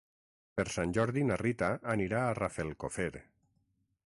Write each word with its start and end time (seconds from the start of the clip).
Per 0.59 0.63
Sant 0.75 0.95
Jordi 0.99 1.25
na 1.29 1.37
Rita 1.43 1.69
anirà 1.95 2.25
a 2.31 2.35
Rafelcofer. 2.43 3.11